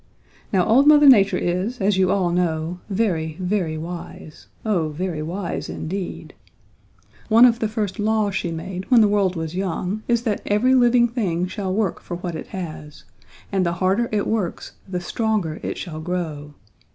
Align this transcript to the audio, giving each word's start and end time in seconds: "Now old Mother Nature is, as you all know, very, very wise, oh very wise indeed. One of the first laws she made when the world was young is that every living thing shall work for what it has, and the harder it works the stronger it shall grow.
"Now 0.51 0.65
old 0.65 0.87
Mother 0.87 1.07
Nature 1.07 1.37
is, 1.37 1.79
as 1.79 1.95
you 1.97 2.09
all 2.09 2.31
know, 2.31 2.79
very, 2.89 3.37
very 3.39 3.77
wise, 3.77 4.47
oh 4.65 4.89
very 4.89 5.21
wise 5.21 5.69
indeed. 5.69 6.33
One 7.29 7.45
of 7.45 7.59
the 7.59 7.67
first 7.67 7.99
laws 7.99 8.33
she 8.33 8.49
made 8.49 8.89
when 8.89 9.01
the 9.01 9.07
world 9.07 9.35
was 9.35 9.53
young 9.53 10.01
is 10.07 10.23
that 10.23 10.41
every 10.47 10.73
living 10.73 11.07
thing 11.07 11.45
shall 11.45 11.71
work 11.71 11.99
for 12.01 12.17
what 12.17 12.33
it 12.33 12.47
has, 12.47 13.03
and 13.51 13.63
the 13.63 13.73
harder 13.73 14.09
it 14.11 14.25
works 14.25 14.71
the 14.89 14.99
stronger 15.01 15.59
it 15.61 15.77
shall 15.77 15.99
grow. 16.01 16.55